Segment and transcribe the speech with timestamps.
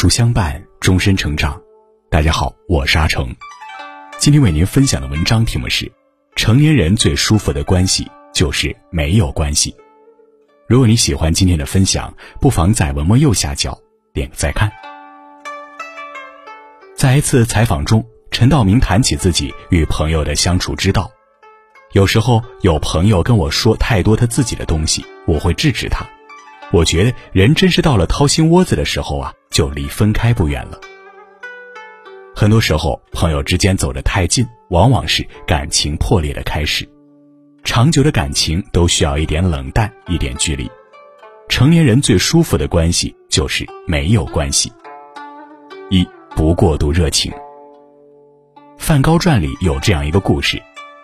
[0.00, 1.60] 书相伴，终身成长。
[2.08, 3.36] 大家好，我是阿成。
[4.18, 5.92] 今天为您分享的文章题目是：
[6.36, 9.76] 成年人最舒服的关系就是没有关系。
[10.66, 13.78] 如果你喜欢今天的分享，不妨在文末右下角
[14.14, 14.72] 点个再看。
[16.96, 21.10] 在一次采访中，陈道明谈起自己与朋友的相处之道。
[21.92, 26.06] 有时候有朋友跟我说太多他自己的东西，我会制止他。
[26.72, 30.78] 我觉得人真是到了掏心窝子的时候啊，就离分开不远了。
[32.34, 36.88] 很多时候，朋友之间走得太近，往往是感情破裂的开始。
[37.64, 40.70] 长久的感情都需要一点冷淡，一点距离。
[41.48, 44.72] 成年人最舒服的关系就是没有关系。
[45.90, 47.32] 一不过度热情。
[48.78, 50.62] 《梵高传》里有这样一个故事：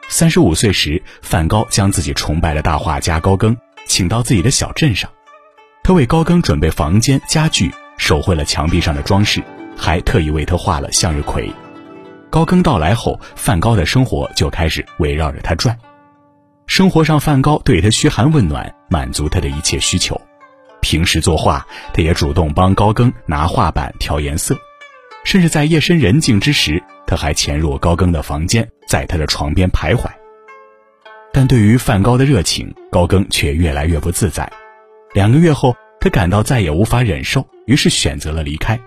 [0.09, 3.55] 三十五岁时，梵高将自己崇拜的大画家高更
[3.87, 5.11] 请到自己的小镇上。
[5.87, 9.41] 他为高更准备房间、家具，手绘了墙壁上的装饰，
[9.77, 11.49] 还特意为他画了向日葵。
[12.29, 15.79] 高更到来后，梵高的生活就开始围绕着他转。
[16.67, 20.21] 生活上，梵高对他嘘寒问暖，满足他的一切需求。
[20.81, 24.59] 平时作画，他也主动帮高更拿画板、调颜色，
[25.23, 30.11] 甚至在夜深人静之时，他还潜入高更的房间，在他的床边徘徊。
[31.33, 34.51] 但对于梵高的热情，高更却越来越不自在。
[35.17, 38.79] 两个月后，他感到再也无法忍受，于是选择了离开。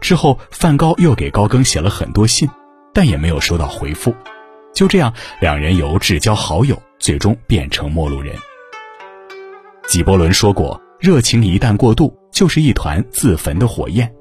[0.00, 2.48] 之后，梵高又给高更写了很多信，
[2.94, 4.14] 但也没有收到回复。
[4.72, 8.36] 就这样，两人由至交好友，最终变成陌路人。
[9.88, 14.14] 纪伯伦说过：“热情一旦过度，就是一团自焚的火焰。”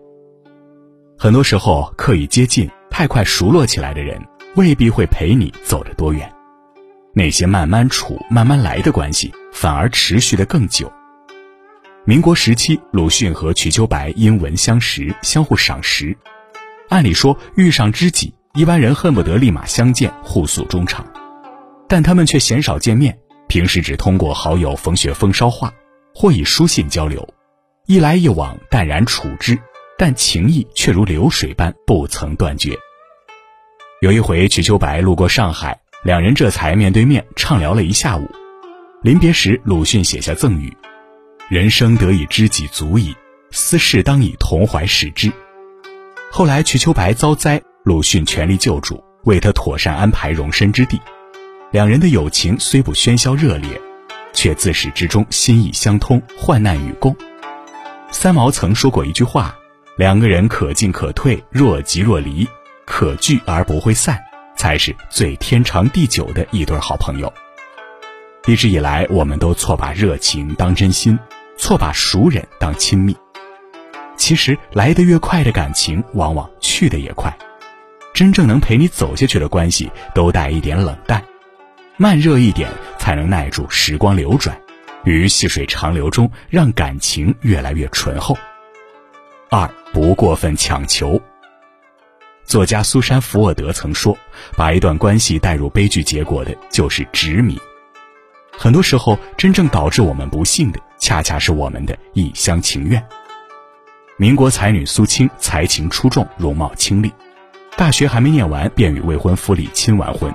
[1.19, 4.19] 很多时候，刻意接近、太快熟络起来的人，
[4.55, 6.33] 未必会陪你走得多远。
[7.13, 10.91] 那些慢慢处、慢慢来的关系，反而持续的更久。
[12.03, 16.17] 民国时期，鲁迅和瞿秋白因文相识，相互赏识。
[16.89, 21.05] 按理说，遇上知己，一般人恨不得立马相见，互诉衷肠。
[21.87, 23.15] 但他们却鲜少见面，
[23.47, 25.71] 平时只通过好友冯雪峰捎话，
[26.15, 27.27] 或以书信交流，
[27.85, 29.55] 一来一往，淡然处之，
[29.95, 32.75] 但情谊却如流水般不曾断绝。
[34.01, 38.27] 有一回，瞿秋白路过上海，两人这才面对面畅聊了一下午。
[39.03, 40.75] 临别时，鲁迅写下赠语。
[41.51, 43.13] 人生得以知己足矣，
[43.51, 45.29] 私事当以同怀视之。
[46.31, 50.97] 后来瞿秋白遭灾，鲁迅全力救助，为他妥善安排容身之地。
[51.71, 53.69] 两人的友情虽不喧嚣热烈，
[54.31, 57.13] 却自始至终心意相通，患难与共。
[58.11, 59.53] 三毛曾说过一句话
[59.99, 62.47] ：“两个人可进可退，若即若离，
[62.85, 64.17] 可聚而不会散，
[64.55, 67.33] 才是最天长地久的一对好朋友。”
[68.47, 71.19] 一直以来，我们都错把热情当真心。
[71.61, 73.15] 错把熟人当亲密，
[74.17, 77.31] 其实来得越快的感情，往往去得也快。
[78.15, 81.23] 真正能陪你走下去的关系，都带一点冷淡，
[81.97, 82.67] 慢热一点，
[82.97, 84.59] 才能耐住时光流转，
[85.03, 88.35] 于细水长流中，让感情越来越醇厚。
[89.51, 91.21] 二不过分强求。
[92.43, 94.17] 作家苏珊·福沃德曾说
[94.57, 97.55] ：“把一段关系带入悲剧结果的，就是执迷。”
[98.57, 103.03] 很多时候，真正导致我们不幸的，恰恰是我们的一厢情愿。
[104.17, 107.11] 民国才女苏青才情出众，容貌清丽，
[107.75, 110.33] 大学还没念完便与未婚夫李钦完婚。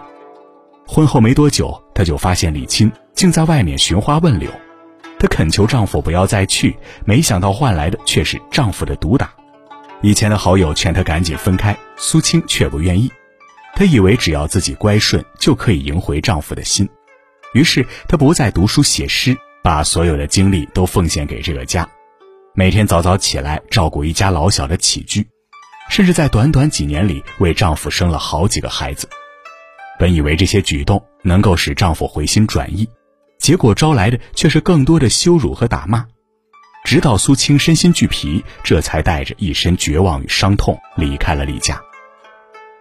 [0.84, 4.50] 婚后没多久，她就发现李钦竟在外面寻花问柳，
[5.20, 9.32] 她恳求丈夫不要再去，没想到换来的却是丈夫的毒打。
[10.02, 13.10] 以前的好友劝她赶紧分开，苏青却不愿意。
[13.76, 16.88] 她以为只要自己乖顺，就可以赢回丈夫的心。
[17.52, 21.88] 于是，她不再读书写诗，把所有的精力都奉献给这个家，
[22.54, 25.26] 每天早早起来照顾一家老小的起居，
[25.88, 29.08] 甚至在短短几年里为丈夫生了好几个孩子。
[29.98, 32.88] 本以为这些举动能够使丈夫回心转意，
[33.40, 36.06] 结果招来的却是更多的羞辱和打骂。
[36.84, 41.82] 直到苏青身心俱疲，这才带着一身绝望与伤痛离开了李家。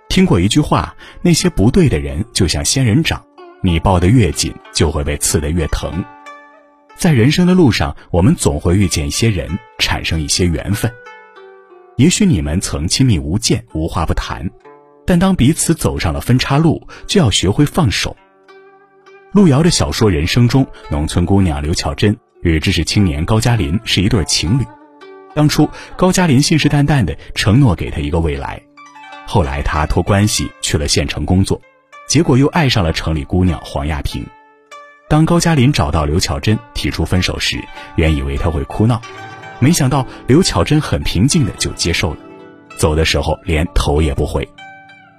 [0.07, 3.25] 听过一句话：那些不对的人就像仙人掌。
[3.63, 6.05] 你抱得越紧，就会被刺得越疼。
[6.97, 10.91] 在人生的路上，我们总会遇见一些人，产生一些缘分。
[11.97, 14.49] 也许你们曾亲密无间，无话不谈，
[15.05, 18.15] 但当彼此走上了分岔路，就要学会放手。
[19.31, 24.63] 路遥的小说《人生》中，农村姑娘刘巧珍与知识青年高加林是一对情侣。
[25.33, 28.61] 当初，高加林信誓旦旦地承诺给他一个未来，
[29.27, 31.61] 后来他托关系去了县城工作。
[32.07, 34.25] 结果又爱上了城里姑娘黄亚萍。
[35.07, 37.63] 当高加林找到刘巧珍提出分手时，
[37.95, 38.99] 原以为他会哭闹，
[39.59, 42.17] 没想到刘巧珍很平静的就接受了，
[42.77, 44.47] 走的时候连头也不回。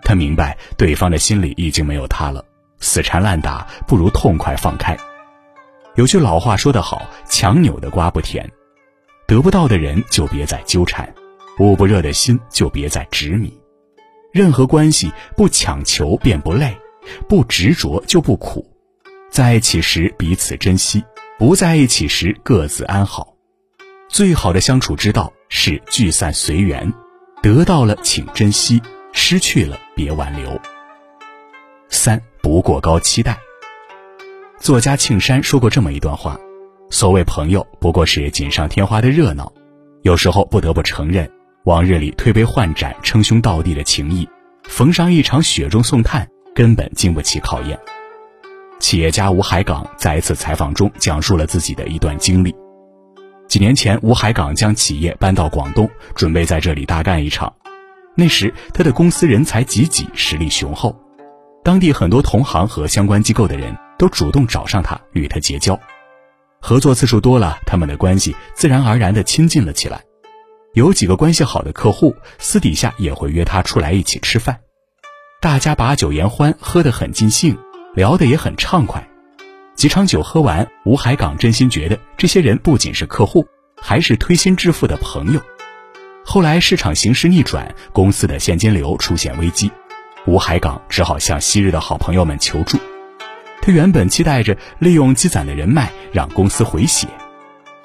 [0.03, 2.44] 他明白对方的心里已经没有他了，
[2.81, 4.97] 死缠烂打不如痛快放开。
[5.94, 8.50] 有句老话说得好：“强扭的瓜不甜。”
[9.27, 11.12] 得不到的人就别再纠缠，
[11.59, 13.56] 捂不热的心就别再执迷。
[14.33, 16.77] 任何关系不强求便不累，
[17.29, 18.75] 不执着就不苦。
[19.31, 21.05] 在一起时彼此珍惜，
[21.38, 23.34] 不在一起时各自安好。
[24.08, 26.93] 最好的相处之道是聚散随缘，
[27.43, 28.81] 得到了请珍惜，
[29.12, 30.61] 失去了别挽留。
[31.88, 33.37] 三不过高期待。
[34.58, 36.38] 作家庆山说过这么一段话。
[36.88, 39.52] 所谓朋友，不过是锦上添花的热闹。
[40.02, 41.28] 有时候不得不承认，
[41.64, 44.26] 往日里推杯换盏、称兄道弟的情谊，
[44.62, 47.78] 逢上一场雪中送炭，根本经不起考验。
[48.78, 52.55] 企业家吴海港在一次采访中讲述了自己的一段经历。
[53.49, 57.52] 几年前，吴海港将企业搬到广东，准备在这里大干一场。
[58.14, 60.94] 那时，他的公司人才济济，实力雄厚，
[61.62, 65.78] 当地很多同行和相关机构的人都主动找上他，与他结交。
[66.61, 70.02] 合作次数多了，他们的关系自然而然地亲近了起来。
[70.75, 74.58] 有几个关系好的客户，私底下也会约他出来一起吃饭，
[75.40, 77.56] 大家把酒言欢，喝得很尽兴，
[77.96, 79.02] 聊得也很畅快。
[79.75, 83.46] 几场酒喝完，吴海港真心觉得这些人不仅是客户，
[83.81, 85.40] 还是推心置腹的朋友。
[86.22, 89.72] 后来市场形势逆转，公司的现金流出现危机，
[90.26, 92.78] 吴海港只好向昔日的好朋友们求助。
[93.62, 97.08] 他原本期待着利用积攒的人脉让公司回血，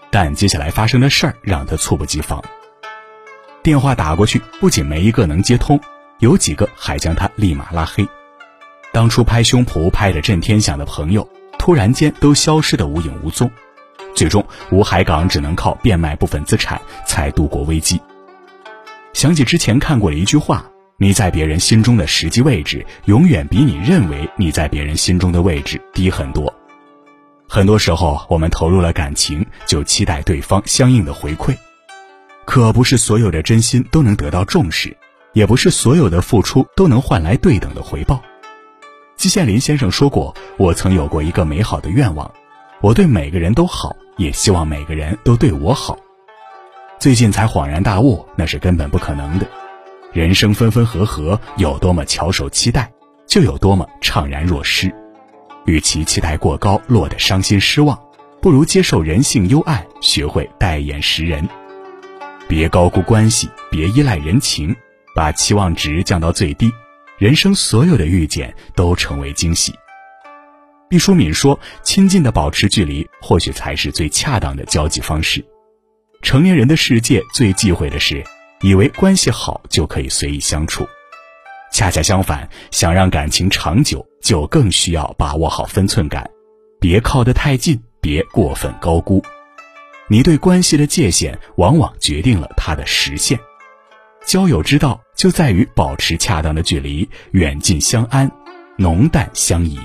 [0.09, 2.43] 但接下来发生的事儿让他猝不及防。
[3.63, 5.79] 电话打过去，不仅没一个能接通，
[6.19, 8.05] 有几个还将他立马拉黑。
[8.93, 11.27] 当初拍胸脯拍得震天响的朋友，
[11.57, 13.49] 突然间都消失得无影无踪。
[14.15, 17.99] 最终，吴海港只能靠变卖部分资产才度过危机。
[19.13, 20.65] 想起之前看过的一句话。
[20.97, 26.53] 你在别人心中的实际位置，永远比你认为你在别人心中的位置低很多。
[27.49, 31.57] 很多时候，我们投入了感情，就期待对方相应的回馈，
[32.45, 34.95] 可不是所有的真心都能得到重视，
[35.33, 38.21] 也不是所有的付出都能换来对等的回报。
[39.21, 42.31] 季羡林先生说过：“我曾有过一个美好的愿望，
[42.81, 45.95] 我对每个人都好，也希望每个人都对我好。”
[46.99, 49.45] 最近才恍然大悟，那是根本不可能的。
[50.11, 52.91] 人生分分合合，有多么翘首期待，
[53.27, 54.91] 就有多么怅然若失。
[55.65, 57.95] 与其期待过高，落得伤心失望，
[58.41, 61.47] 不如接受人性幽暗，学会待眼识人。
[62.47, 64.75] 别高估关系，别依赖人情，
[65.13, 66.71] 把期望值降到最低，
[67.21, 69.71] 人生所有的遇见都成为惊喜。
[70.89, 75.45] 毕淑敏说：“亲近的保持距离，或许才是最恰当的交际方式。
[76.23, 78.25] 成年人的世界最忌讳的是。”
[78.61, 80.87] 以为关系好就可以随意相处，
[81.71, 86.27] 恰恰相反，想让感情长久，就更需要把握好分寸感，
[86.79, 89.23] 别靠得太近，别过分高估。
[90.07, 93.39] 你对关系的界限，往往决定了它的实现。
[94.27, 98.31] 交友之道就在于保持恰当的距离，远近相安，
[98.75, 99.79] 浓淡相宜。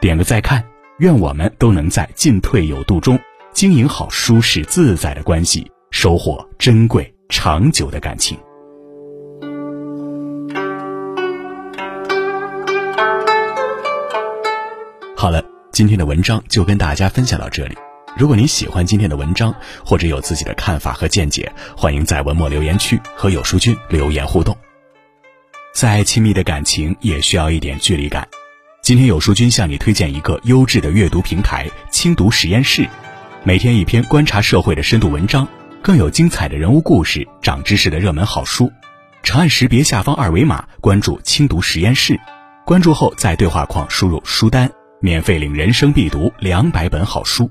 [0.00, 0.64] 点个再看，
[0.98, 3.16] 愿我们都能在进退有度中
[3.52, 7.14] 经营好舒适自在的关系，收获珍贵。
[7.28, 8.36] 长久的感情。
[15.16, 17.76] 好了，今天的文章就跟大家分享到这里。
[18.16, 19.52] 如果你喜欢今天的文章，
[19.84, 24.56] 或者有自己的看法和见解，欢迎在文末留言区和有书君留言互动。
[25.74, 28.26] 再亲密的感情也需要一点距离感。
[28.82, 32.88] 今天有书君向你推荐一个优质的阅读平台——轻读实验室，
[33.42, 35.46] 每天一篇观察社会的深度文章。
[35.82, 38.72] 更有精彩的人物故事、长知识的热门好书，
[39.24, 42.18] 长按识别下方二维码关注“轻读实验室”，
[42.64, 47.50] 关注后在对话框输入书单，免费领人生必读两百本好书。